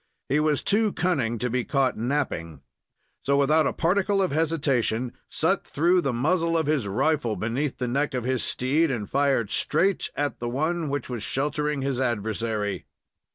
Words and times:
He 0.29 0.39
was 0.39 0.63
to 0.63 0.91
cunning 0.93 1.37
to 1.37 1.47
be 1.47 1.63
caught 1.63 1.95
napping. 1.95 2.61
So, 3.23 3.37
without 3.37 3.67
a 3.67 3.71
particle 3.71 4.19
of 4.19 4.31
hesitation, 4.31 5.13
Sut 5.29 5.63
threw 5.63 6.01
the 6.01 6.11
muzzle 6.11 6.57
of 6.57 6.65
his 6.65 6.87
rifle 6.87 7.35
beneath 7.35 7.77
the 7.77 7.87
neck 7.87 8.15
of 8.15 8.23
his 8.23 8.43
steed, 8.43 8.89
and 8.89 9.07
fired 9.07 9.51
straight 9.51 10.09
at 10.15 10.39
the 10.39 10.49
one 10.49 10.89
which 10.89 11.07
was 11.07 11.21
sheltering 11.21 11.83
his 11.83 11.99
adversary. 11.99 12.87